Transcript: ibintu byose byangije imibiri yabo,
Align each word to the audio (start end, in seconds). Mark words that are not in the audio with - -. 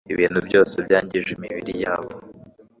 ibintu 0.13 0.39
byose 0.47 0.75
byangije 0.85 1.29
imibiri 1.35 1.73
yabo, 1.83 2.11